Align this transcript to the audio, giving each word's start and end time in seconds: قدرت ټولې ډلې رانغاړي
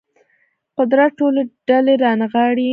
قدرت 0.77 1.11
ټولې 1.19 1.41
ډلې 1.67 1.93
رانغاړي 2.03 2.67